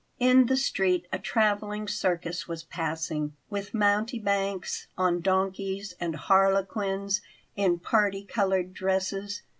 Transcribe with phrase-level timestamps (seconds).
[0.17, 7.21] In the street a travelling circus was passing, with mountebanks on donkeys and harlequins
[7.55, 9.43] in parti coloured dresses.